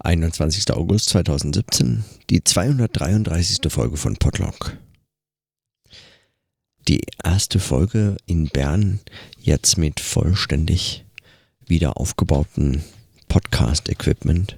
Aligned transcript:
21. 0.00 0.70
August 0.74 1.08
2017, 1.08 2.04
die 2.30 2.44
233. 2.44 3.70
Folge 3.70 3.96
von 3.96 4.16
Podlock. 4.16 4.76
Die 6.86 7.00
erste 7.22 7.58
Folge 7.58 8.16
in 8.24 8.48
Bern 8.48 9.00
jetzt 9.40 9.76
mit 9.76 9.98
vollständig 9.98 11.04
wieder 11.66 11.96
aufgebauten 11.96 12.84
Podcast-Equipment 13.28 14.56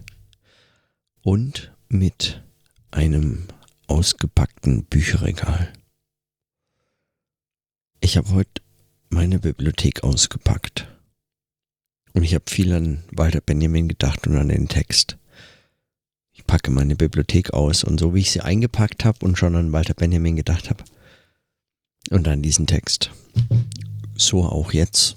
und 1.22 1.72
mit 1.88 2.42
einem 2.90 3.46
ausgepackten 3.86 4.84
Bücherregal. 4.84 5.72
Ich 8.00 8.16
habe 8.18 8.30
heute 8.30 8.62
meine 9.08 9.38
Bibliothek 9.38 10.04
ausgepackt. 10.04 10.86
Und 12.12 12.24
ich 12.24 12.34
habe 12.34 12.44
viel 12.48 12.72
an 12.72 13.04
Walter 13.12 13.40
Benjamin 13.40 13.88
gedacht 13.88 14.26
und 14.26 14.36
an 14.36 14.48
den 14.48 14.68
Text 14.68 15.16
packe 16.70 16.74
meine 16.74 16.96
Bibliothek 16.96 17.52
aus 17.52 17.84
und 17.84 17.98
so 17.98 18.14
wie 18.14 18.20
ich 18.20 18.30
sie 18.30 18.40
eingepackt 18.40 19.04
habe 19.04 19.24
und 19.24 19.36
schon 19.36 19.56
an 19.56 19.72
Walter 19.72 19.94
Benjamin 19.94 20.36
gedacht 20.36 20.70
habe 20.70 20.84
und 22.10 22.26
an 22.28 22.42
diesen 22.42 22.66
Text. 22.66 23.10
So 24.16 24.44
auch 24.44 24.72
jetzt. 24.72 25.16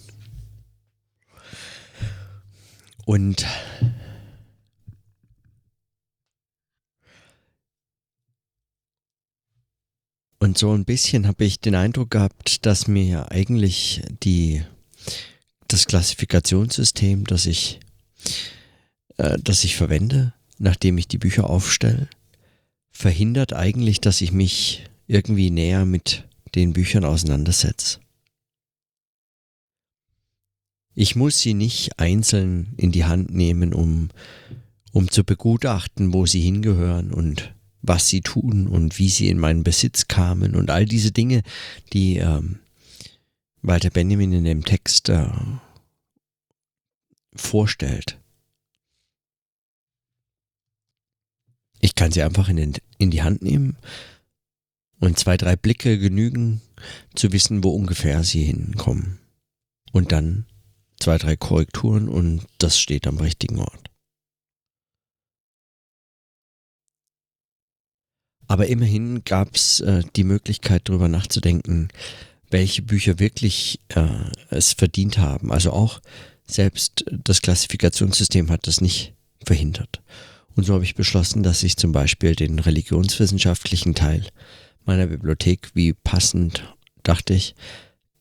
Und 3.06 3.46
Und 10.40 10.58
so 10.58 10.74
ein 10.74 10.84
bisschen 10.84 11.26
habe 11.26 11.46
ich 11.46 11.62
den 11.62 11.74
Eindruck 11.74 12.12
gehabt, 12.12 12.66
dass 12.66 12.86
mir 12.90 13.32
eigentlich 13.32 14.02
die, 14.24 14.62
das 15.70 15.88
Klassifikationssystem, 15.88 17.24
das 17.24 17.46
ich, 17.46 17.80
äh, 19.16 19.38
das 19.42 19.64
ich 19.64 19.78
verwende, 19.78 20.34
nachdem 20.60 20.98
ich 20.98 21.08
die 21.08 21.18
Bücher 21.18 21.50
aufstelle, 21.50 22.08
verhindert 22.92 23.54
eigentlich, 23.54 24.02
dass 24.02 24.22
ich 24.22 24.32
mich 24.32 24.86
irgendwie 25.08 25.50
näher 25.50 25.86
mit 25.86 26.28
den 26.56 26.74
Büchern 26.74 27.04
auseinandersetze. 27.04 28.00
Ich 30.96 31.16
muss 31.16 31.40
sie 31.40 31.56
nicht 31.56 32.00
einzeln 32.00 32.74
in 32.78 32.92
die 32.92 33.06
Hand 33.06 33.34
nehmen, 33.34 33.74
um, 33.74 34.10
um 34.92 35.10
zu 35.10 35.24
begutachten, 35.24 36.14
wo 36.14 36.26
sie 36.28 36.42
hingehören 36.42 37.12
und 37.12 37.54
was 37.82 38.08
sie 38.08 38.22
tun 38.22 38.68
und 38.68 39.00
wie 39.00 39.10
sie 39.10 39.28
in 39.28 39.40
meinen 39.40 39.64
Besitz 39.64 40.08
kamen 40.08 40.56
und 40.56 40.70
all 40.70 40.86
diese 40.86 41.12
Dinge, 41.12 41.42
die 41.92 42.18
ähm, 42.18 42.60
Walter 43.62 43.90
Benjamin 43.90 44.32
in 44.32 44.46
dem 44.46 44.64
Text 44.64 45.10
äh, 45.10 45.28
vorstellt. 47.36 48.20
Ich 51.84 51.96
kann 51.96 52.14
sie 52.14 52.24
einfach 52.24 52.48
in, 52.48 52.56
den, 52.56 52.74
in 52.98 53.12
die 53.12 53.24
Hand 53.24 53.42
nehmen 53.42 53.76
und 55.02 55.20
zwei, 55.20 55.36
drei 55.36 55.58
Blicke 55.58 56.00
genügen, 56.00 56.62
zu 57.14 57.34
wissen, 57.34 57.62
wo 57.62 57.72
ungefähr 57.72 58.24
sie 58.24 58.42
hinkommen. 58.42 59.20
Und 59.92 60.14
dann 60.14 60.46
zwei, 60.98 61.18
drei 61.18 61.36
Korrekturen 61.36 62.08
und 62.08 62.48
das 62.58 62.80
steht 62.80 63.06
am 63.06 63.18
richtigen 63.18 63.60
Ort. 63.60 63.92
Aber 68.48 68.68
immerhin 68.68 69.26
gab 69.26 69.54
es 69.54 69.82
äh, 69.82 70.04
die 70.16 70.24
Möglichkeit, 70.24 70.84
darüber 70.88 71.10
nachzudenken, 71.10 71.90
welche 72.50 72.82
Bücher 72.82 73.20
wirklich 73.20 73.82
äh, 73.90 74.08
es 74.50 74.72
verdient 74.72 75.18
haben. 75.18 75.52
Also 75.52 75.74
auch 75.74 76.00
selbst 76.46 77.04
das 77.12 77.42
Klassifikationssystem 77.42 78.50
hat 78.50 78.68
das 78.68 78.80
nicht 78.80 79.14
verhindert. 79.44 80.02
Und 80.56 80.66
so 80.66 80.74
habe 80.74 80.84
ich 80.84 80.96
beschlossen, 80.96 81.44
dass 81.44 81.64
ich 81.64 81.78
zum 81.78 81.92
Beispiel 81.92 82.36
den 82.36 82.60
religionswissenschaftlichen 82.60 83.96
Teil 83.96 84.28
meiner 84.86 85.08
Bibliothek, 85.08 85.72
wie 85.74 85.94
passend, 85.94 86.76
dachte 87.04 87.34
ich, 87.34 87.56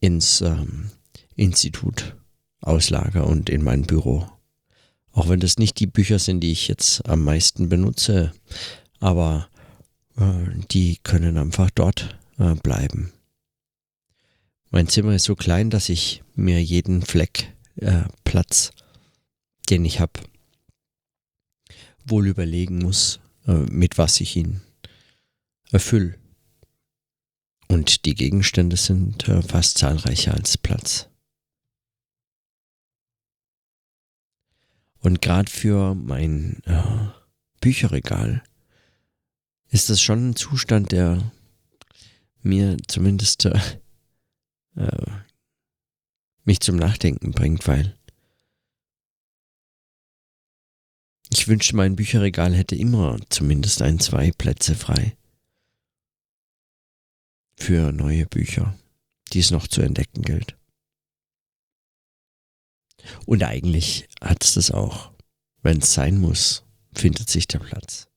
ins 0.01 0.41
ähm, 0.41 0.91
Institut 1.37 2.17
auslager 2.61 3.27
und 3.27 3.51
in 3.51 3.63
mein 3.63 3.83
Büro. 3.83 4.27
Auch 5.13 5.29
wenn 5.29 5.41
das 5.41 5.59
nicht 5.59 5.79
die 5.79 5.87
Bücher 5.87 6.19
sind, 6.19 6.41
die 6.41 6.53
ich 6.53 6.69
jetzt 6.69 7.07
am 7.07 7.23
meisten 7.25 7.69
benutze, 7.69 8.33
aber 8.99 9.49
äh, 10.17 10.65
die 10.71 10.99
können 11.03 11.37
einfach 11.37 11.71
dort 11.71 12.17
äh, 12.39 12.55
bleiben. 12.55 13.13
Mein 14.71 14.89
Zimmer 14.89 15.15
ist 15.15 15.25
so 15.25 15.37
klein, 15.37 15.69
dass 15.69 15.91
ich 15.91 16.23
mir 16.35 16.63
jeden 16.63 17.03
Fleck 17.03 17.53
äh, 17.77 18.05
Platz, 18.25 18.71
den 19.69 19.85
ich 19.85 20.01
habe, 20.01 20.13
wohl 22.05 22.27
überlegen 22.27 22.79
muss, 22.79 23.21
äh, 23.47 23.53
mit 23.53 23.99
was 23.99 24.21
ich 24.21 24.37
ihn 24.37 24.61
erfülle. 25.71 26.19
Und 27.69 28.05
die 28.05 28.15
Gegenstände 28.15 28.77
sind 28.77 29.29
äh, 29.29 29.43
fast 29.43 29.79
zahlreicher 29.79 30.35
als 30.35 30.59
Platz. 30.59 31.09
Und 34.99 35.21
gerade 35.21 35.51
für 35.51 35.95
mein 35.95 36.63
äh, 36.65 37.09
Bücherregal 37.61 38.43
ist 39.69 39.91
das 39.91 40.01
schon 40.01 40.31
ein 40.31 40.37
Zustand, 40.37 40.93
der 40.93 41.33
mir 42.43 42.77
zumindest 42.87 43.47
äh, 43.47 43.59
äh 44.77 45.07
mich 46.45 46.61
zum 46.61 46.77
Nachdenken 46.77 47.31
bringt, 47.31 47.67
weil 47.69 47.97
Ich 51.35 51.49
wünschte, 51.49 51.75
mein 51.77 51.97
Bücherregal 51.97 52.55
hätte 52.55 52.77
immer 52.77 53.19
zumindest 53.31 53.81
ein, 53.81 53.99
zwei 53.99 54.33
Plätze 54.33 54.75
frei. 54.75 55.17
Für 57.57 57.91
neue 57.91 58.27
Bücher, 58.27 58.79
die 59.33 59.39
es 59.39 59.51
noch 59.51 59.67
zu 59.67 59.81
entdecken 59.81 60.21
gilt. 60.21 60.59
Und 63.25 63.43
eigentlich 63.43 64.11
hat 64.21 64.45
es 64.45 64.55
das 64.55 64.71
auch. 64.71 65.11
Wenn 65.63 65.79
es 65.79 65.95
sein 65.95 66.19
muss, 66.19 66.65
findet 66.93 67.31
sich 67.31 67.49
der 67.49 67.61
Platz. 67.61 68.09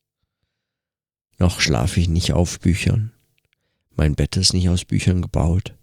Noch 1.38 1.62
schlafe 1.62 2.02
ich 2.02 2.09
nicht 2.09 2.34
auf 2.34 2.59
Büchern. 2.59 3.14
Mein 3.92 4.16
Bett 4.16 4.36
ist 4.36 4.52
nicht 4.52 4.68
aus 4.68 4.84
Büchern 4.84 5.22
gebaut. 5.22 5.74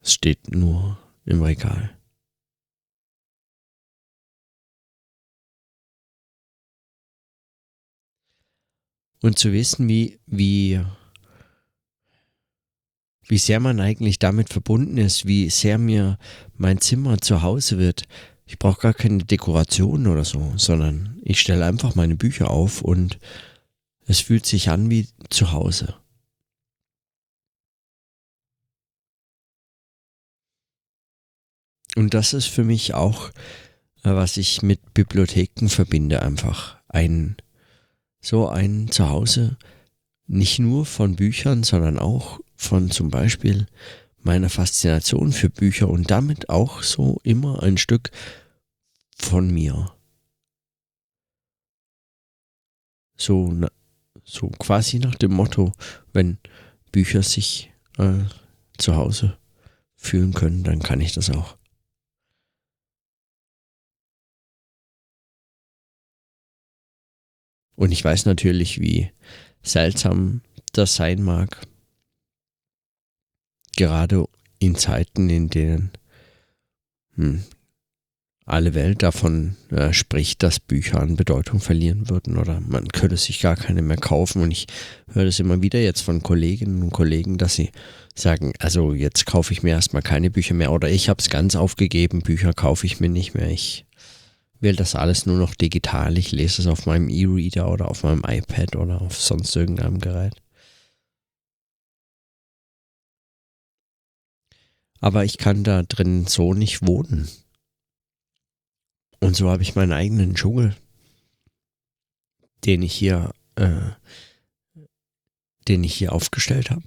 Es 0.00 0.14
steht 0.14 0.50
nur 0.50 0.98
im 1.26 1.42
Regal. 1.42 1.99
Und 9.22 9.38
zu 9.38 9.52
wissen, 9.52 9.88
wie, 9.88 10.18
wie, 10.26 10.80
wie 13.28 13.38
sehr 13.38 13.60
man 13.60 13.80
eigentlich 13.80 14.18
damit 14.18 14.48
verbunden 14.48 14.96
ist, 14.96 15.26
wie 15.26 15.50
sehr 15.50 15.78
mir 15.78 16.18
mein 16.56 16.80
Zimmer 16.80 17.18
zu 17.18 17.42
Hause 17.42 17.78
wird. 17.78 18.04
Ich 18.46 18.58
brauche 18.58 18.80
gar 18.80 18.94
keine 18.94 19.24
Dekoration 19.24 20.06
oder 20.06 20.24
so, 20.24 20.54
sondern 20.56 21.20
ich 21.22 21.40
stelle 21.40 21.66
einfach 21.66 21.94
meine 21.94 22.16
Bücher 22.16 22.50
auf 22.50 22.82
und 22.82 23.18
es 24.06 24.20
fühlt 24.20 24.46
sich 24.46 24.70
an 24.70 24.90
wie 24.90 25.06
zu 25.28 25.52
Hause. 25.52 25.94
Und 31.96 32.14
das 32.14 32.32
ist 32.32 32.46
für 32.46 32.64
mich 32.64 32.94
auch, 32.94 33.30
äh, 34.02 34.10
was 34.10 34.36
ich 34.36 34.62
mit 34.62 34.94
Bibliotheken 34.94 35.68
verbinde, 35.68 36.22
einfach 36.22 36.78
ein 36.88 37.36
so 38.20 38.48
ein 38.48 38.90
Zuhause 38.90 39.56
nicht 40.26 40.58
nur 40.58 40.86
von 40.86 41.16
Büchern, 41.16 41.64
sondern 41.64 41.98
auch 41.98 42.40
von 42.56 42.90
zum 42.90 43.10
Beispiel 43.10 43.66
meiner 44.22 44.50
Faszination 44.50 45.32
für 45.32 45.50
Bücher 45.50 45.88
und 45.88 46.10
damit 46.10 46.50
auch 46.50 46.82
so 46.82 47.20
immer 47.24 47.62
ein 47.62 47.78
Stück 47.78 48.10
von 49.16 49.50
mir. 49.50 49.92
So, 53.16 53.54
so 54.24 54.48
quasi 54.48 54.98
nach 54.98 55.14
dem 55.16 55.32
Motto, 55.32 55.72
wenn 56.12 56.38
Bücher 56.92 57.22
sich 57.22 57.72
äh, 57.98 58.24
zu 58.78 58.96
Hause 58.96 59.36
fühlen 59.96 60.32
können, 60.32 60.62
dann 60.62 60.80
kann 60.80 61.00
ich 61.00 61.12
das 61.12 61.30
auch. 61.30 61.56
Und 67.76 67.92
ich 67.92 68.04
weiß 68.04 68.26
natürlich, 68.26 68.80
wie 68.80 69.10
seltsam 69.62 70.42
das 70.72 70.94
sein 70.94 71.22
mag. 71.22 71.60
Gerade 73.76 74.26
in 74.58 74.74
Zeiten, 74.76 75.30
in 75.30 75.48
denen 75.48 75.90
hm, 77.14 77.42
alle 78.50 78.74
Welt 78.74 79.02
davon 79.02 79.56
äh, 79.70 79.92
spricht, 79.92 80.42
dass 80.42 80.58
Bücher 80.58 81.00
an 81.00 81.16
Bedeutung 81.16 81.60
verlieren 81.60 82.10
würden 82.10 82.36
oder 82.36 82.60
man 82.60 82.88
könnte 82.88 83.16
sich 83.16 83.40
gar 83.40 83.56
keine 83.56 83.80
mehr 83.80 83.96
kaufen. 83.96 84.42
Und 84.42 84.50
ich 84.50 84.66
höre 85.12 85.24
das 85.24 85.38
immer 85.38 85.62
wieder 85.62 85.80
jetzt 85.80 86.00
von 86.00 86.22
Kolleginnen 86.22 86.82
und 86.82 86.90
Kollegen, 86.90 87.38
dass 87.38 87.54
sie 87.54 87.70
sagen, 88.14 88.52
also 88.58 88.92
jetzt 88.92 89.24
kaufe 89.24 89.52
ich 89.52 89.62
mir 89.62 89.70
erstmal 89.70 90.02
keine 90.02 90.30
Bücher 90.30 90.54
mehr 90.54 90.72
oder 90.72 90.88
ich 90.88 91.08
habe 91.08 91.20
es 91.20 91.30
ganz 91.30 91.54
aufgegeben, 91.54 92.22
Bücher 92.22 92.52
kaufe 92.52 92.86
ich 92.86 92.98
mir 93.00 93.08
nicht 93.08 93.34
mehr. 93.34 93.48
Ich 93.48 93.86
will 94.60 94.76
das 94.76 94.94
alles 94.94 95.26
nur 95.26 95.38
noch 95.38 95.54
digital. 95.54 96.18
Ich 96.18 96.32
lese 96.32 96.62
es 96.62 96.68
auf 96.68 96.86
meinem 96.86 97.08
E-Reader 97.08 97.70
oder 97.70 97.88
auf 97.88 98.02
meinem 98.02 98.22
iPad 98.26 98.76
oder 98.76 99.00
auf 99.00 99.18
sonst 99.20 99.54
irgendeinem 99.56 99.98
Gerät. 99.98 100.34
Aber 105.00 105.24
ich 105.24 105.38
kann 105.38 105.64
da 105.64 105.82
drin 105.82 106.26
so 106.26 106.52
nicht 106.52 106.86
wohnen. 106.86 107.28
Und 109.20 109.34
so 109.34 109.50
habe 109.50 109.62
ich 109.62 109.74
meinen 109.74 109.92
eigenen 109.92 110.34
Dschungel, 110.34 110.76
den 112.64 112.82
ich 112.82 112.94
hier, 112.94 113.32
äh, 113.56 113.90
den 115.68 115.84
ich 115.84 115.94
hier 115.94 116.12
aufgestellt 116.12 116.70
habe. 116.70 116.84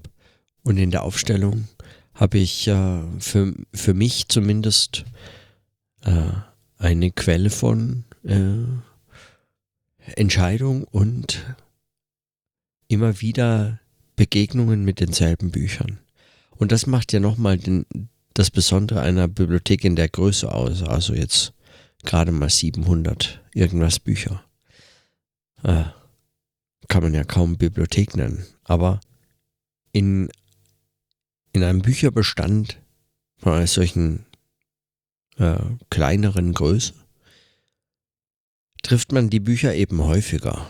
Und 0.64 0.78
in 0.78 0.92
der 0.92 1.04
Aufstellung 1.04 1.68
habe 2.14 2.38
ich 2.38 2.68
äh, 2.68 3.02
für, 3.20 3.54
für 3.74 3.94
mich 3.94 4.28
zumindest 4.30 5.06
äh, 6.02 6.32
eine 6.84 7.12
Quelle 7.12 7.50
von 7.50 8.04
äh, 8.24 8.66
Entscheidung 10.16 10.84
und 10.84 11.56
immer 12.88 13.22
wieder 13.22 13.80
Begegnungen 14.16 14.84
mit 14.84 15.00
denselben 15.00 15.50
Büchern. 15.50 16.00
Und 16.52 16.72
das 16.72 16.86
macht 16.86 17.14
ja 17.14 17.20
nochmal 17.20 17.58
das 18.34 18.52
Besondere 18.52 19.02
einer 19.02 19.28
Bibliothek 19.28 19.86
in 19.86 19.96
der 19.96 20.10
Größe 20.10 20.54
aus. 20.54 20.84
Also 20.84 21.14
jetzt 21.14 21.54
gerade 22.04 22.32
mal 22.32 22.50
700 22.50 23.42
irgendwas 23.54 24.00
Bücher. 24.00 24.44
Äh, 25.64 25.86
kann 26.90 27.04
man 27.04 27.14
ja 27.14 27.24
kaum 27.24 27.58
Bibliothek 27.58 28.16
nennen. 28.18 28.46
Aber 28.66 29.00
in, 29.94 30.30
in 31.54 31.64
einem 31.64 31.82
Bücherbestand 31.82 32.82
von 33.38 33.54
einer 33.54 33.68
solchen 33.68 34.26
äh, 35.38 35.60
kleineren 35.90 36.54
Größe 36.54 36.94
trifft 38.84 39.12
man 39.12 39.30
die 39.30 39.40
Bücher 39.40 39.74
eben 39.74 40.02
häufiger. 40.02 40.68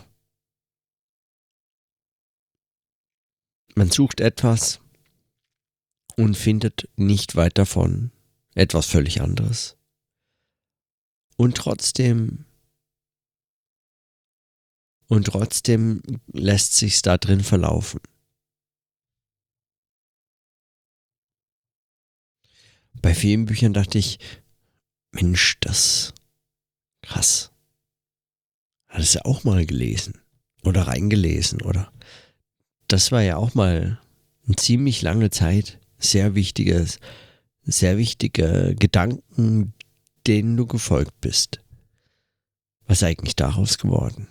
Man 3.75 3.89
sucht 3.89 4.21
etwas 4.21 4.79
und 6.15 6.37
findet 6.37 6.89
nicht 6.95 7.35
weit 7.35 7.57
davon 7.57 8.11
etwas 8.53 8.85
völlig 8.85 9.21
anderes. 9.21 9.77
Und 11.37 11.57
trotzdem 11.57 12.45
und 15.07 15.25
trotzdem 15.25 16.01
lässt 16.27 16.75
sich's 16.75 17.01
da 17.01 17.17
drin 17.17 17.43
verlaufen. 17.43 17.99
Bei 23.01 23.13
vielen 23.13 23.45
Büchern 23.45 23.73
dachte 23.73 23.97
ich, 23.97 24.17
Mensch, 25.13 25.57
das 25.61 26.13
krass. 27.01 27.51
Hat 28.87 29.01
es 29.01 29.13
ja 29.13 29.25
auch 29.25 29.43
mal 29.43 29.65
gelesen 29.65 30.19
oder 30.63 30.83
reingelesen 30.83 31.61
oder 31.61 31.91
das 32.87 33.11
war 33.11 33.21
ja 33.21 33.37
auch 33.37 33.53
mal 33.53 33.99
eine 34.45 34.55
ziemlich 34.55 35.01
lange 35.01 35.29
Zeit 35.29 35.79
sehr 35.97 36.35
wichtiges, 36.35 36.99
sehr 37.63 37.97
wichtige 37.97 38.75
Gedanken, 38.77 39.73
denen 40.27 40.57
du 40.57 40.65
gefolgt 40.65 41.19
bist. 41.21 41.61
Was 42.85 42.99
ist 42.99 43.03
eigentlich 43.03 43.35
daraus 43.35 43.77
geworden? 43.77 44.27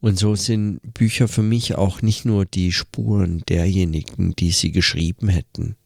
Und 0.00 0.18
so 0.18 0.34
sind 0.34 0.80
Bücher 0.94 1.28
für 1.28 1.42
mich 1.42 1.76
auch 1.76 2.02
nicht 2.02 2.24
nur 2.24 2.44
die 2.44 2.72
Spuren 2.72 3.40
derjenigen, 3.48 4.34
die 4.34 4.50
sie 4.50 4.72
geschrieben 4.72 5.28
hätten, 5.28 5.76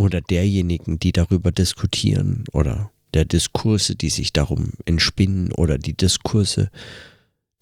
oder 0.00 0.20
derjenigen, 0.20 0.98
die 0.98 1.12
darüber 1.12 1.52
diskutieren, 1.52 2.44
oder 2.52 2.90
der 3.12 3.24
Diskurse, 3.24 3.96
die 3.96 4.10
sich 4.10 4.32
darum 4.32 4.72
entspinnen, 4.86 5.52
oder 5.52 5.78
die 5.78 5.96
Diskurse, 5.96 6.70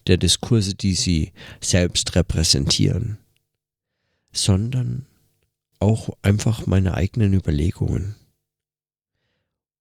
der 0.07 0.17
Diskurse, 0.17 0.73
die 0.73 0.93
sie 0.93 1.33
selbst 1.61 2.15
repräsentieren, 2.15 3.17
sondern 4.31 5.05
auch 5.79 6.09
einfach 6.21 6.65
meine 6.65 6.93
eigenen 6.93 7.33
Überlegungen. 7.33 8.15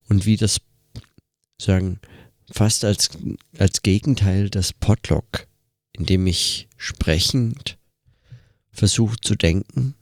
Und 0.09 0.27
wie 0.27 0.37
das 0.37 0.61
sagen, 1.61 2.01
fast 2.51 2.85
als, 2.85 3.11
als 3.59 3.83
Gegenteil 3.83 4.51
das 4.51 4.73
Potluck, 4.73 5.47
in 5.93 6.07
dem 6.07 6.27
ich 6.27 6.69
sprechend 6.77 7.79
versuche 8.71 9.17
zu 9.21 9.35
denken, 9.35 9.95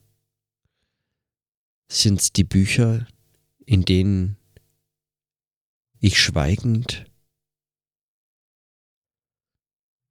sind 1.88 2.20
es 2.20 2.32
die 2.32 2.44
Bücher, 2.44 3.06
in 3.64 3.84
denen 3.84 4.36
ich 6.00 6.18
schweigend 6.20 7.04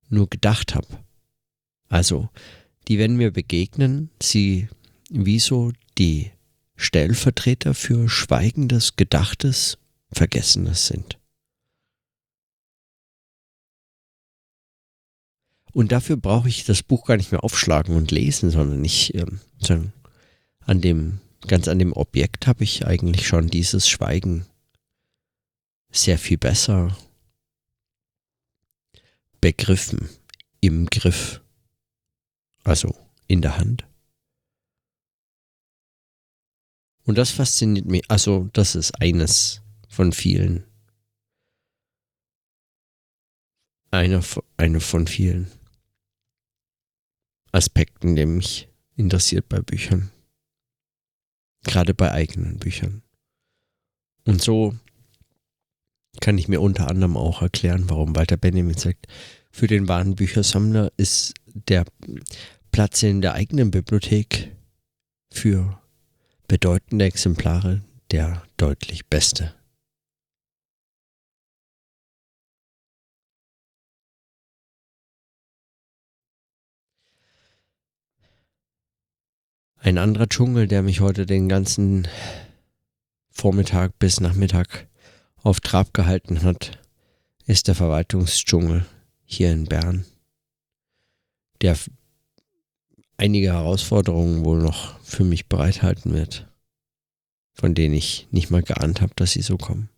nur 0.09 0.29
gedacht 0.29 0.75
habe. 0.75 1.03
Also, 1.87 2.29
die, 2.87 2.99
wenn 2.99 3.15
mir 3.15 3.31
begegnen, 3.31 4.09
sie 4.21 4.69
wieso 5.09 5.71
die 5.97 6.31
Stellvertreter 6.75 7.73
für 7.73 8.09
schweigendes, 8.09 8.95
gedachtes, 8.95 9.77
vergessenes 10.11 10.87
sind. 10.87 11.17
Und 15.73 15.91
dafür 15.91 16.15
brauche 16.15 16.47
ich 16.47 16.63
das 16.63 16.83
Buch 16.83 17.05
gar 17.05 17.17
nicht 17.17 17.31
mehr 17.31 17.43
aufschlagen 17.43 17.95
und 17.95 18.11
lesen, 18.11 18.49
sondern 18.49 18.83
ich 18.85 19.13
ähm, 19.13 19.39
an 20.61 20.79
dem, 20.79 21.19
ganz 21.47 21.67
an 21.67 21.79
dem 21.79 21.93
Objekt 21.93 22.47
habe 22.47 22.63
ich 22.63 22.85
eigentlich 22.85 23.27
schon 23.27 23.47
dieses 23.47 23.87
Schweigen 23.87 24.45
sehr 25.91 26.17
viel 26.17 26.37
besser 26.37 26.97
begriffen, 29.39 30.09
im 30.59 30.87
Griff, 30.87 31.41
also 32.63 32.95
in 33.27 33.41
der 33.41 33.57
Hand. 33.57 33.87
Und 37.03 37.17
das 37.17 37.29
fasziniert 37.29 37.85
mich, 37.85 38.09
also 38.09 38.49
das 38.53 38.73
ist 38.73 38.99
eines 38.99 39.61
von 39.87 40.11
vielen, 40.11 40.65
eine, 43.91 44.21
eine 44.57 44.79
von 44.79 45.05
vielen 45.05 45.51
Aspekten, 47.51 48.15
der 48.15 48.25
mich 48.25 48.67
interessiert 48.95 49.47
bei 49.47 49.59
Büchern. 49.59 50.11
Gerade 51.65 51.93
bei 51.93 52.11
eigenen 52.11 52.57
Büchern. 52.57 53.01
Und 54.23 54.41
so 54.41 54.73
kann 56.21 56.37
ich 56.37 56.47
mir 56.47 56.61
unter 56.61 56.89
anderem 56.89 57.17
auch 57.17 57.41
erklären, 57.41 57.89
warum 57.89 58.15
Walter 58.15 58.37
Benjamin 58.37 58.77
sagt, 58.77 59.07
für 59.51 59.67
den 59.67 59.87
wahren 59.87 60.15
Büchersammler 60.15 60.91
ist 60.95 61.33
der 61.47 61.85
Platz 62.71 63.03
in 63.03 63.21
der 63.21 63.33
eigenen 63.33 63.71
Bibliothek 63.71 64.55
für 65.31 65.81
bedeutende 66.47 67.05
Exemplare 67.05 67.81
der 68.11 68.43
deutlich 68.57 69.07
beste. 69.07 69.53
Ein 79.85 79.99
anderer 79.99 80.27
Dschungel, 80.27 80.67
der 80.67 80.81
mich 80.81 80.99
heute 80.99 81.27
den 81.27 81.47
ganzen 81.47 82.07
Vormittag 83.29 83.99
bis 83.99 84.19
Nachmittag 84.19 84.87
auf 85.43 85.59
Trab 85.59 85.93
gehalten 85.93 86.41
hat, 86.41 86.83
ist 87.45 87.67
der 87.67 87.75
Verwaltungsdschungel 87.75 88.87
hier 89.25 89.51
in 89.51 89.65
Bern, 89.65 90.03
der 91.61 91.77
einige 93.17 93.53
Herausforderungen 93.53 94.43
wohl 94.43 94.57
noch 94.57 94.99
für 95.01 95.23
mich 95.23 95.45
bereithalten 95.45 96.13
wird, 96.13 96.51
von 97.53 97.75
denen 97.75 97.93
ich 97.93 98.27
nicht 98.31 98.49
mal 98.49 98.63
geahnt 98.63 99.01
habe, 99.01 99.13
dass 99.15 99.33
sie 99.33 99.43
so 99.43 99.55
kommen. 99.55 99.89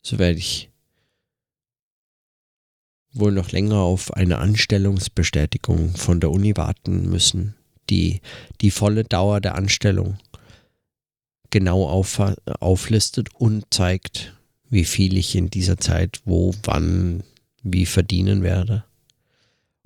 So 0.00 0.18
werde 0.18 0.38
ich 0.38 0.70
wohl 3.14 3.32
noch 3.32 3.52
länger 3.52 3.78
auf 3.78 4.12
eine 4.12 4.38
Anstellungsbestätigung 4.38 5.96
von 5.96 6.20
der 6.20 6.30
Uni 6.30 6.56
warten 6.56 7.08
müssen, 7.08 7.54
die 7.88 8.20
die 8.60 8.70
volle 8.70 9.04
Dauer 9.04 9.40
der 9.40 9.54
Anstellung 9.54 10.18
genau 11.50 11.88
auf, 11.88 12.20
auflistet 12.60 13.28
und 13.34 13.64
zeigt, 13.70 14.34
wie 14.68 14.84
viel 14.84 15.16
ich 15.16 15.36
in 15.36 15.50
dieser 15.50 15.78
Zeit 15.78 16.20
wo, 16.24 16.52
wann, 16.64 17.22
wie 17.62 17.86
verdienen 17.86 18.42
werde. 18.42 18.84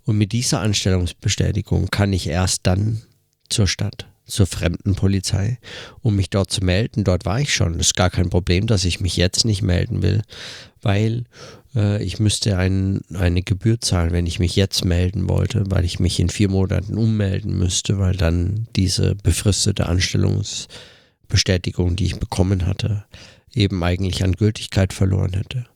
Und 0.05 0.17
mit 0.17 0.33
dieser 0.33 0.61
Anstellungsbestätigung 0.61 1.89
kann 1.91 2.15
ich 2.15 2.27
erst 2.27 2.67
dann 2.67 3.03
zur 3.51 3.67
Stadt, 3.67 4.09
zur 4.29 4.47
Fremdenpolizei, 4.47 5.59
um 6.01 6.17
mich 6.17 6.31
dort 6.31 6.51
zu 6.51 6.65
melden. 6.65 7.05
Dort 7.05 7.25
war 7.25 7.41
ich 7.41 7.53
schon. 7.53 7.75
Es 7.75 7.89
ist 7.89 7.97
gar 7.97 8.11
kein 8.11 8.31
Problem, 8.31 8.67
dass 8.67 8.85
ich 8.85 9.01
mich 9.01 9.17
jetzt 9.17 9.45
nicht 9.45 9.63
melden 9.63 10.03
will, 10.03 10.23
weil 10.83 11.25
äh, 11.75 12.03
ich 12.03 12.21
müsste 12.21 12.57
ein, 12.57 13.01
eine 13.15 13.43
Gebühr 13.43 13.81
zahlen, 13.81 14.13
wenn 14.13 14.27
ich 14.27 14.39
mich 14.39 14.57
jetzt 14.57 14.85
melden 14.85 15.29
wollte, 15.29 15.65
weil 15.71 15.85
ich 15.85 15.99
mich 15.99 16.21
in 16.21 16.29
vier 16.29 16.51
Monaten 16.51 16.97
ummelden 16.97 17.59
müsste, 17.59 17.99
weil 17.99 18.17
dann 18.17 18.69
diese 18.77 19.15
befristete 19.15 19.87
Anstellungs 19.87 20.69
Bestätigung, 21.29 21.95
die 21.95 22.07
ich 22.07 22.19
bekommen 22.19 22.67
hatte, 22.67 23.05
eben 23.55 23.83
eigentlich 23.85 24.25
an 24.25 24.33
Gültigkeit 24.33 24.93
verloren 24.93 25.35
hätte. 25.35 25.67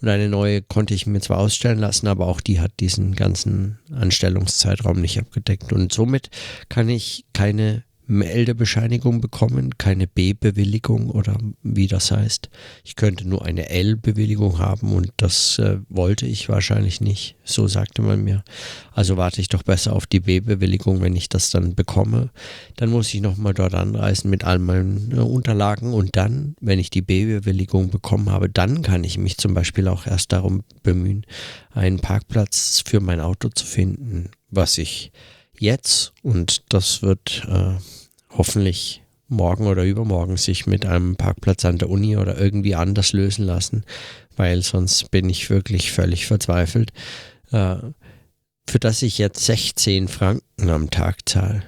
Und 0.00 0.08
eine 0.08 0.28
neue 0.28 0.62
konnte 0.62 0.94
ich 0.94 1.06
mir 1.06 1.20
zwar 1.20 1.38
ausstellen 1.38 1.78
lassen, 1.78 2.08
aber 2.08 2.26
auch 2.26 2.40
die 2.40 2.60
hat 2.60 2.72
diesen 2.80 3.14
ganzen 3.14 3.78
Anstellungszeitraum 3.92 5.00
nicht 5.00 5.18
abgedeckt. 5.18 5.72
Und 5.72 5.92
somit 5.92 6.30
kann 6.68 6.88
ich 6.88 7.24
keine 7.32 7.84
Meldebescheinigung 8.12 9.20
bekommen, 9.20 9.76
keine 9.78 10.06
B-Bewilligung 10.06 11.10
oder 11.10 11.36
wie 11.62 11.86
das 11.86 12.10
heißt. 12.10 12.50
Ich 12.84 12.96
könnte 12.96 13.26
nur 13.26 13.44
eine 13.44 13.68
L-Bewilligung 13.70 14.58
haben 14.58 14.92
und 14.92 15.12
das 15.16 15.58
äh, 15.58 15.78
wollte 15.88 16.26
ich 16.26 16.48
wahrscheinlich 16.48 17.00
nicht. 17.00 17.36
So 17.44 17.66
sagte 17.66 18.02
man 18.02 18.22
mir. 18.22 18.44
Also 18.92 19.16
warte 19.16 19.40
ich 19.40 19.48
doch 19.48 19.62
besser 19.62 19.94
auf 19.94 20.06
die 20.06 20.20
B-Bewilligung, 20.20 21.00
wenn 21.00 21.16
ich 21.16 21.28
das 21.28 21.50
dann 21.50 21.74
bekomme. 21.74 22.30
Dann 22.76 22.90
muss 22.90 23.12
ich 23.12 23.20
nochmal 23.20 23.54
dort 23.54 23.74
anreisen 23.74 24.30
mit 24.30 24.44
all 24.44 24.58
meinen 24.58 25.12
äh, 25.12 25.20
Unterlagen 25.20 25.92
und 25.92 26.16
dann, 26.16 26.54
wenn 26.60 26.78
ich 26.78 26.90
die 26.90 27.02
B-Bewilligung 27.02 27.90
bekommen 27.90 28.30
habe, 28.30 28.48
dann 28.48 28.82
kann 28.82 29.04
ich 29.04 29.18
mich 29.18 29.38
zum 29.38 29.54
Beispiel 29.54 29.88
auch 29.88 30.06
erst 30.06 30.32
darum 30.32 30.62
bemühen, 30.82 31.24
einen 31.70 31.98
Parkplatz 31.98 32.82
für 32.86 33.00
mein 33.00 33.20
Auto 33.20 33.48
zu 33.48 33.66
finden, 33.66 34.30
was 34.50 34.78
ich 34.78 35.12
jetzt 35.58 36.12
und 36.22 36.64
das 36.68 37.02
wird 37.02 37.46
äh, 37.48 37.76
hoffentlich 38.36 39.02
morgen 39.28 39.66
oder 39.66 39.84
übermorgen 39.84 40.36
sich 40.36 40.66
mit 40.66 40.86
einem 40.86 41.16
Parkplatz 41.16 41.64
an 41.64 41.78
der 41.78 41.90
Uni 41.90 42.16
oder 42.16 42.38
irgendwie 42.38 42.74
anders 42.74 43.12
lösen 43.12 43.44
lassen, 43.44 43.84
weil 44.36 44.62
sonst 44.62 45.10
bin 45.10 45.28
ich 45.28 45.50
wirklich 45.50 45.92
völlig 45.92 46.26
verzweifelt, 46.26 46.92
äh, 47.50 47.76
für 48.68 48.78
das 48.78 49.02
ich 49.02 49.18
jetzt 49.18 49.44
16 49.44 50.08
Franken 50.08 50.70
am 50.70 50.90
Tag 50.90 51.28
zahle. 51.28 51.64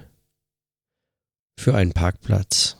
Für 1.59 1.75
einen 1.75 1.93
Parkplatz. 1.93 2.77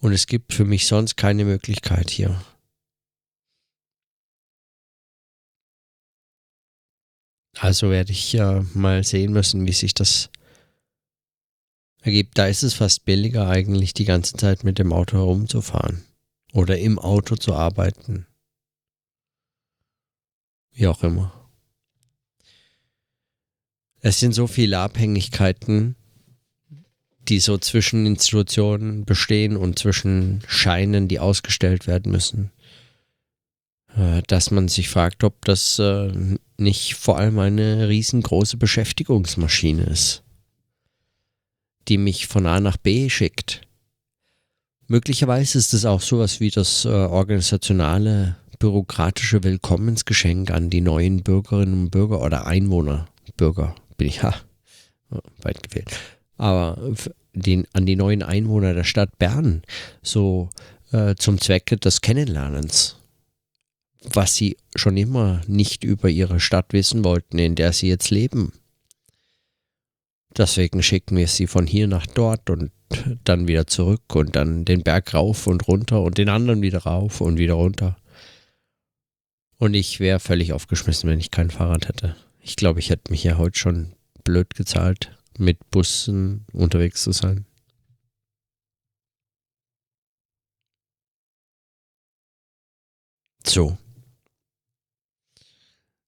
Und 0.00 0.12
es 0.12 0.26
gibt 0.26 0.52
für 0.52 0.64
mich 0.64 0.86
sonst 0.86 1.16
keine 1.16 1.44
Möglichkeit 1.44 2.10
hier. 2.10 2.40
Also 7.58 7.90
werde 7.90 8.12
ich 8.12 8.32
ja 8.32 8.64
mal 8.74 9.04
sehen 9.04 9.32
müssen, 9.32 9.66
wie 9.66 9.72
sich 9.72 9.92
das 9.92 10.30
ergibt. 12.02 12.38
Da 12.38 12.46
ist 12.46 12.62
es 12.62 12.74
fast 12.74 13.04
billiger 13.04 13.48
eigentlich 13.48 13.94
die 13.94 14.04
ganze 14.04 14.36
Zeit 14.36 14.64
mit 14.64 14.78
dem 14.78 14.92
Auto 14.92 15.18
herumzufahren 15.18 16.04
oder 16.52 16.78
im 16.78 16.98
Auto 16.98 17.36
zu 17.36 17.54
arbeiten. 17.54 18.26
Wie 20.72 20.86
auch 20.86 21.02
immer. 21.02 21.32
Es 24.00 24.18
sind 24.18 24.32
so 24.32 24.46
viele 24.46 24.78
Abhängigkeiten, 24.78 25.94
die 27.28 27.38
so 27.38 27.58
zwischen 27.58 28.06
Institutionen 28.06 29.04
bestehen 29.04 29.56
und 29.56 29.78
zwischen 29.78 30.42
Scheinen, 30.46 31.06
die 31.06 31.20
ausgestellt 31.20 31.86
werden 31.86 32.10
müssen, 32.10 32.50
äh, 33.94 34.22
dass 34.26 34.50
man 34.50 34.68
sich 34.68 34.88
fragt, 34.88 35.22
ob 35.22 35.44
das 35.44 35.78
äh, 35.78 36.12
nicht 36.56 36.94
vor 36.94 37.18
allem 37.18 37.38
eine 37.38 37.88
riesengroße 37.88 38.56
Beschäftigungsmaschine 38.56 39.84
ist, 39.84 40.22
die 41.90 41.98
mich 41.98 42.26
von 42.26 42.46
A 42.46 42.60
nach 42.60 42.78
B 42.78 43.10
schickt. 43.10 43.60
Möglicherweise 44.86 45.58
ist 45.58 45.74
es 45.74 45.84
auch 45.84 46.00
sowas 46.00 46.40
wie 46.40 46.50
das 46.50 46.86
äh, 46.86 46.88
organisationale, 46.88 48.36
bürokratische 48.58 49.44
Willkommensgeschenk 49.44 50.50
an 50.50 50.70
die 50.70 50.80
neuen 50.80 51.22
Bürgerinnen 51.22 51.84
und 51.84 51.90
Bürger 51.90 52.22
oder 52.22 52.46
Einwohner. 52.46 53.08
Bürger 53.36 53.74
bin 53.96 54.08
ich 54.08 54.22
ja 54.22 54.34
weit 55.42 55.62
gefehlt. 55.62 55.90
Aber 56.38 56.78
den, 57.34 57.66
an 57.74 57.84
die 57.84 57.96
neuen 57.96 58.22
Einwohner 58.22 58.72
der 58.72 58.84
Stadt 58.84 59.18
Bern 59.18 59.62
so 60.02 60.48
äh, 60.92 61.14
zum 61.16 61.40
Zwecke 61.40 61.76
des 61.76 62.00
Kennenlernens 62.00 62.96
was 64.02 64.34
sie 64.34 64.56
schon 64.74 64.96
immer 64.96 65.42
nicht 65.46 65.84
über 65.84 66.08
ihre 66.08 66.40
Stadt 66.40 66.72
wissen 66.72 67.04
wollten, 67.04 67.38
in 67.38 67.54
der 67.54 67.72
sie 67.72 67.88
jetzt 67.88 68.10
leben. 68.10 68.52
Deswegen 70.36 70.82
schicken 70.82 71.16
wir 71.16 71.26
sie 71.26 71.46
von 71.46 71.66
hier 71.66 71.86
nach 71.88 72.06
dort 72.06 72.50
und 72.50 72.70
dann 73.24 73.48
wieder 73.48 73.66
zurück 73.66 74.14
und 74.14 74.36
dann 74.36 74.64
den 74.64 74.82
Berg 74.82 75.14
rauf 75.14 75.46
und 75.46 75.66
runter 75.68 76.02
und 76.02 76.18
den 76.18 76.28
anderen 76.28 76.62
wieder 76.62 76.80
rauf 76.80 77.20
und 77.20 77.38
wieder 77.38 77.54
runter. 77.54 77.96
Und 79.58 79.74
ich 79.74 80.00
wäre 80.00 80.20
völlig 80.20 80.52
aufgeschmissen, 80.52 81.10
wenn 81.10 81.20
ich 81.20 81.30
kein 81.30 81.50
Fahrrad 81.50 81.88
hätte. 81.88 82.16
Ich 82.40 82.56
glaube, 82.56 82.80
ich 82.80 82.90
hätte 82.90 83.10
mich 83.10 83.22
ja 83.24 83.36
heute 83.36 83.58
schon 83.58 83.92
blöd 84.24 84.54
gezahlt, 84.54 85.16
mit 85.38 85.70
Bussen 85.70 86.46
unterwegs 86.52 87.02
zu 87.02 87.12
sein. 87.12 87.44
So, 93.44 93.76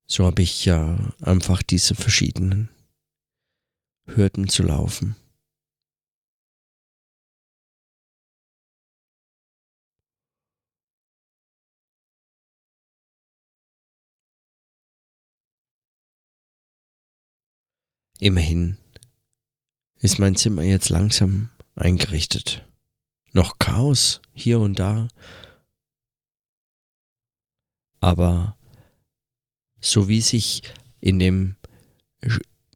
so 0.07 0.27
habe 0.27 0.43
ich 0.43 0.65
ja 0.65 0.99
einfach 1.23 1.63
diese 1.63 1.95
verschiedenen 1.95 2.69
Hürden 4.15 4.49
zu 4.49 4.63
laufen. 4.63 5.17
Immerhin 18.19 18.79
ist 19.97 20.21
mein 20.21 20.37
Zimmer 20.37 20.63
jetzt 20.63 20.91
langsam 20.91 21.51
eingerichtet. 21.75 22.65
Noch 23.33 23.59
Chaos 23.59 24.21
hier 24.33 24.61
und 24.61 24.79
da, 24.79 25.09
aber 27.99 28.57
so 29.81 30.07
wie 30.07 30.21
sich 30.21 30.63
in 31.01 31.19
dem 31.19 31.57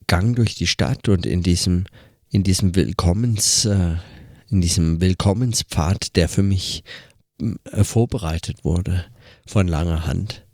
Gang 0.07 0.37
durch 0.37 0.55
die 0.55 0.67
Stadt 0.67 1.09
und 1.09 1.27
in 1.27 1.43
diesem, 1.43 1.87
in 2.31 2.43
diesem 2.43 2.75
Willkommens, 2.75 3.65
äh, 3.65 3.97
in 4.49 4.61
diesem 4.61 5.01
Willkommenspfad, 5.01 6.17
der 6.17 6.29
für 6.29 6.43
mich 6.43 6.85
äh, 7.41 7.85
vorbereitet 7.85 8.65
wurde 8.65 9.05
von 9.47 9.67
langer 9.69 10.07
Hand, 10.07 10.45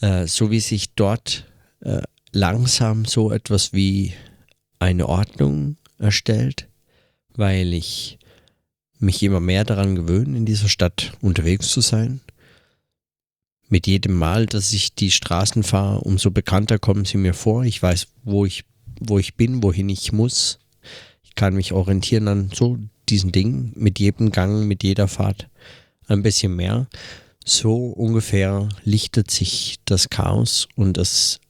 äh, 0.00 0.26
so 0.26 0.50
wie 0.50 0.60
sich 0.60 0.94
dort 0.94 1.46
langsam 2.30 3.04
so 3.06 3.32
etwas 3.32 3.72
wie 3.72 4.14
eine 4.78 5.08
Ordnung 5.08 5.78
erstellt, 5.98 6.68
weil 7.34 7.74
ich 7.74 8.20
mich 9.00 9.20
immer 9.24 9.40
mehr 9.40 9.64
daran 9.64 9.96
gewöhne, 9.96 10.36
in 10.36 10.46
dieser 10.46 10.68
Stadt 10.68 11.12
unterwegs 11.20 11.70
zu 11.70 11.80
sein 11.80 12.20
mit 13.72 13.86
jedem 13.86 14.18
Mal, 14.18 14.44
dass 14.44 14.74
ich 14.74 14.94
die 14.94 15.10
Straßen 15.10 15.62
fahre, 15.62 16.02
umso 16.02 16.30
bekannter 16.30 16.78
kommen 16.78 17.06
sie 17.06 17.16
mir 17.16 17.32
vor. 17.32 17.64
Ich 17.64 17.82
weiß, 17.82 18.06
wo 18.22 18.44
ich, 18.44 18.64
wo 19.08 19.18
ich 19.18 19.36
bin, 19.36 19.62
wohin 19.62 19.88
ich 19.88 20.12
muss. 20.12 20.58
Ich 21.22 21.34
kann 21.34 21.54
mich 21.54 21.72
orientieren 21.72 22.28
an 22.28 22.50
so 22.52 22.78
diesen 23.08 23.32
Dingen 23.32 23.72
mit 23.74 23.98
jedem 23.98 24.30
Gang, 24.30 24.66
mit 24.66 24.82
jeder 24.82 25.08
Fahrt 25.08 25.48
ein 26.08 26.22
bisschen 26.22 26.54
mehr. 26.56 26.88
So 27.44 27.86
ungefähr 27.86 28.68
lichtet 28.84 29.30
sich 29.30 29.78
das 29.84 30.10
Chaos 30.10 30.68
und 30.76 30.98
es 30.98 31.40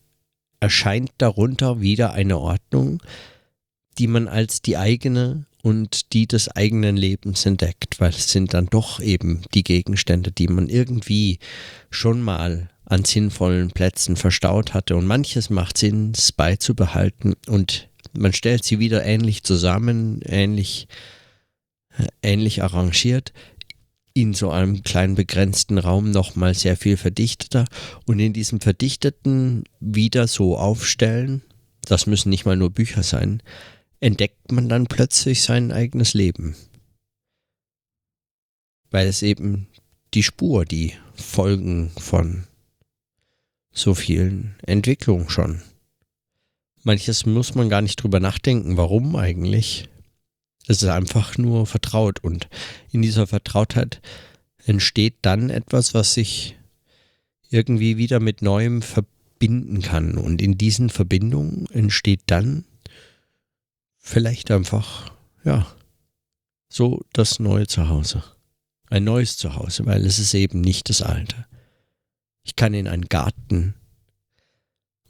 erscheint 0.60 1.10
darunter 1.18 1.80
wieder 1.80 2.12
eine 2.12 2.38
Ordnung, 2.38 3.02
die 3.98 4.06
man 4.06 4.28
als 4.28 4.62
die 4.62 4.76
eigene 4.76 5.46
und 5.62 6.12
die 6.12 6.26
des 6.26 6.48
eigenen 6.48 6.96
Lebens 6.96 7.46
entdeckt, 7.46 8.00
weil 8.00 8.10
es 8.10 8.30
sind 8.30 8.54
dann 8.54 8.66
doch 8.66 9.00
eben 9.00 9.42
die 9.54 9.64
Gegenstände, 9.64 10.32
die 10.32 10.48
man 10.48 10.68
irgendwie 10.68 11.38
schon 11.90 12.22
mal 12.22 12.70
an 12.84 13.04
sinnvollen 13.04 13.70
Plätzen 13.70 14.16
verstaut 14.16 14.74
hatte. 14.74 14.96
Und 14.96 15.06
manches 15.06 15.50
macht 15.50 15.78
Sinn, 15.78 16.12
es 16.16 16.32
beizubehalten. 16.32 17.34
Und 17.46 17.88
man 18.12 18.32
stellt 18.32 18.64
sie 18.64 18.78
wieder 18.78 19.04
ähnlich 19.04 19.42
zusammen, 19.44 20.20
ähnlich, 20.22 20.88
äh, 21.96 22.06
ähnlich 22.22 22.62
arrangiert, 22.62 23.32
in 24.14 24.34
so 24.34 24.50
einem 24.50 24.82
kleinen 24.82 25.14
begrenzten 25.14 25.78
Raum 25.78 26.10
nochmal 26.10 26.54
sehr 26.54 26.76
viel 26.76 26.96
verdichteter. 26.96 27.64
Und 28.06 28.18
in 28.18 28.32
diesem 28.32 28.60
verdichteten 28.60 29.64
wieder 29.80 30.28
so 30.28 30.58
aufstellen, 30.58 31.42
das 31.86 32.06
müssen 32.06 32.28
nicht 32.28 32.44
mal 32.44 32.56
nur 32.56 32.70
Bücher 32.70 33.02
sein, 33.02 33.42
entdeckt 34.00 34.52
man 34.52 34.68
dann 34.68 34.86
plötzlich 34.86 35.42
sein 35.42 35.72
eigenes 35.72 36.14
Leben. 36.14 36.56
Weil 38.90 39.06
es 39.06 39.22
eben 39.22 39.68
die 40.12 40.22
Spur, 40.22 40.64
die 40.64 40.92
Folgen 41.14 41.90
von 41.96 42.44
so 43.72 43.94
vielen 43.94 44.54
Entwicklungen 44.62 45.28
schon. 45.28 45.62
Manches 46.82 47.26
muss 47.26 47.54
man 47.54 47.68
gar 47.68 47.80
nicht 47.80 47.96
drüber 47.96 48.20
nachdenken, 48.20 48.76
warum 48.76 49.16
eigentlich. 49.16 49.88
Es 50.66 50.82
ist 50.82 50.88
einfach 50.88 51.38
nur 51.38 51.66
vertraut 51.66 52.22
und 52.22 52.48
in 52.90 53.02
dieser 53.02 53.26
Vertrautheit 53.26 54.00
entsteht 54.64 55.16
dann 55.22 55.50
etwas, 55.50 55.94
was 55.94 56.14
sich 56.14 56.56
irgendwie 57.50 57.96
wieder 57.96 58.20
mit 58.20 58.42
Neuem 58.42 58.82
verbinden 58.82 59.82
kann. 59.82 60.16
Und 60.16 60.40
in 60.40 60.56
diesen 60.58 60.88
Verbindungen 60.88 61.66
entsteht 61.70 62.22
dann 62.26 62.64
vielleicht 63.98 64.50
einfach, 64.50 65.12
ja, 65.44 65.66
so 66.68 67.04
das 67.12 67.38
neue 67.38 67.66
Zuhause. 67.66 68.24
Ein 68.88 69.04
neues 69.04 69.36
Zuhause, 69.36 69.86
weil 69.86 70.04
es 70.06 70.18
ist 70.18 70.34
eben 70.34 70.60
nicht 70.60 70.88
das 70.88 71.02
alte. 71.02 71.46
Ich 72.42 72.56
kann 72.56 72.74
in 72.74 72.88
einen 72.88 73.08
Garten 73.08 73.74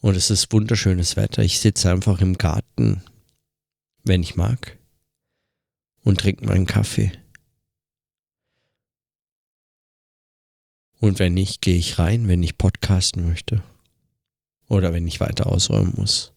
und 0.00 0.16
es 0.16 0.30
ist 0.30 0.52
wunderschönes 0.52 1.16
Wetter. 1.16 1.42
Ich 1.42 1.60
sitze 1.60 1.90
einfach 1.90 2.20
im 2.20 2.36
Garten, 2.36 3.02
wenn 4.04 4.22
ich 4.22 4.36
mag, 4.36 4.78
und 6.04 6.20
trinke 6.20 6.44
meinen 6.44 6.66
Kaffee. 6.66 7.12
Und 10.98 11.18
wenn 11.18 11.34
nicht, 11.34 11.62
gehe 11.62 11.76
ich 11.76 11.98
rein, 11.98 12.28
wenn 12.28 12.42
ich 12.42 12.58
podcasten 12.58 13.26
möchte. 13.26 13.62
Oder 14.68 14.92
wenn 14.92 15.06
ich 15.06 15.20
weiter 15.20 15.46
ausräumen 15.46 15.94
muss. 15.96 16.32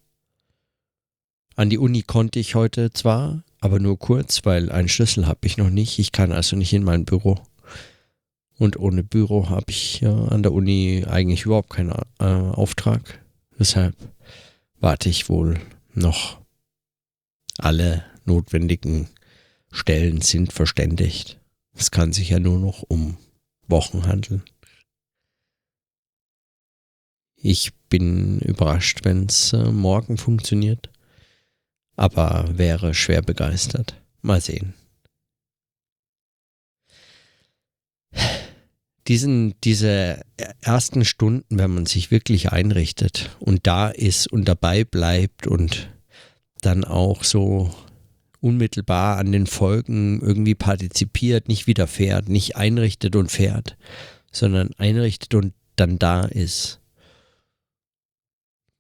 An 1.56 1.70
die 1.70 1.78
Uni 1.78 2.02
konnte 2.02 2.40
ich 2.40 2.56
heute 2.56 2.92
zwar, 2.92 3.44
aber 3.60 3.80
nur 3.80 3.98
kurz, 3.98 4.44
weil 4.44 4.72
einen 4.72 4.90
Schlüssel 4.90 5.28
habe 5.28 5.46
ich 5.48 5.58
noch 5.58 5.70
nicht. 5.70 6.00
Ich 6.00 6.12
kann 6.12 6.32
also 6.32 6.56
nicht 6.56 6.74
in 6.74 6.84
mein 6.84 7.06
Büro. 7.06 7.42
Und 8.58 8.78
ohne 8.78 9.04
Büro 9.04 9.50
habe 9.50 9.66
ich 9.70 10.02
ja 10.02 10.14
an 10.14 10.44
der 10.44 10.54
Uni 10.54 11.06
eigentlich 11.08 11.46
überhaupt 11.46 11.72
keinen 11.72 11.92
äh, 12.20 12.26
Auftrag. 12.26 13.24
Deshalb 13.60 13.96
warte 14.80 15.10
ich 15.10 15.30
wohl 15.30 15.60
noch. 15.94 16.40
Alle 17.58 18.06
notwendigen 18.26 19.10
Stellen 19.72 20.22
sind 20.22 20.54
verständigt. 20.54 21.40
Es 21.74 21.92
kann 21.92 22.14
sich 22.14 22.30
ja 22.30 22.40
nur 22.40 22.60
noch 22.60 22.84
um 22.84 23.18
Wochen 23.68 24.06
handeln. 24.06 24.44
Ich 27.36 27.74
bin 27.90 28.40
überrascht, 28.40 29.02
wenn 29.04 29.26
es 29.26 29.54
äh, 29.54 29.72
morgen 29.72 30.18
funktioniert 30.18 30.90
aber 31.96 32.46
wäre 32.58 32.94
schwer 32.94 33.22
begeistert. 33.22 33.96
Mal 34.22 34.42
sehen. 34.42 34.74
Diesen, 39.08 39.54
diese 39.64 40.22
ersten 40.62 41.06
Stunden, 41.06 41.60
wenn 41.60 41.74
man 41.74 41.86
sich 41.86 42.10
wirklich 42.10 42.52
einrichtet 42.52 43.36
und 43.40 43.68
da 43.68 43.90
ist 43.90 44.32
und 44.32 44.46
dabei 44.46 44.84
bleibt 44.84 45.46
und 45.46 45.90
dann 46.62 46.84
auch 46.84 47.24
so 47.24 47.74
unmittelbar 48.42 49.18
an 49.18 49.32
den 49.32 49.48
Folgen 49.48 50.22
irgendwie 50.22 50.56
partizipiert, 50.56 51.48
nicht 51.48 51.68
wieder 51.68 51.88
fährt, 51.88 52.30
nicht 52.30 52.56
einrichtet 52.56 53.16
und 53.16 53.32
fährt, 53.32 53.78
sondern 54.32 54.72
einrichtet 54.78 55.34
und 55.36 55.54
dann 55.76 56.00
da 56.00 56.26
ist. 56.26 56.80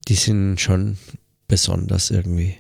Die 0.08 0.15
sind 0.15 0.60
schon 0.60 0.98
besonders 1.48 2.12
irgendwie. 2.12 2.58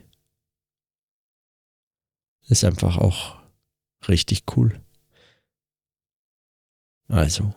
Ist 2.47 2.63
einfach 2.63 2.97
auch 2.97 3.37
richtig 4.07 4.43
cool. 4.55 4.79
Also. 7.07 7.53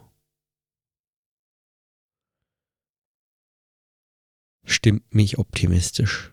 Stimmt 4.65 5.15
mich 5.15 5.39
optimistisch. 5.39 6.33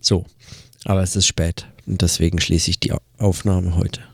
So, 0.00 0.26
aber 0.84 1.02
es 1.02 1.16
ist 1.16 1.26
spät 1.26 1.66
und 1.86 2.02
deswegen 2.02 2.40
schließe 2.40 2.70
ich 2.70 2.80
die 2.80 2.92
Aufnahme 3.18 3.76
heute 3.76 4.12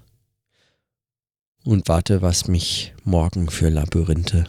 und 1.65 1.89
warte, 1.89 2.23
was 2.23 2.49
mich 2.49 2.95
morgen 3.05 3.51
für 3.51 3.69
Labyrinthe 3.69 4.49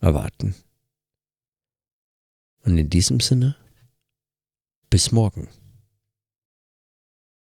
erwarten. 0.00 0.54
Und 2.64 2.78
in 2.78 2.90
diesem 2.90 3.20
Sinne, 3.20 3.56
bis 4.90 5.12
morgen. 5.12 5.48